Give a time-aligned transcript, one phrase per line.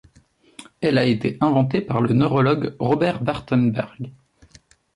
[0.81, 4.09] Elle a été inventée par le neurologue Robert Wartenberg.